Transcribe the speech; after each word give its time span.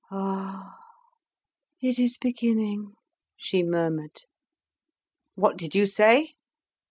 "Ah! 0.09 0.79
it 1.79 1.99
is 1.99 2.17
beginning," 2.17 2.95
she 3.37 3.61
murmured. 3.61 4.21
"What 5.35 5.57
did 5.59 5.75
you 5.75 5.85
say?" 5.85 6.31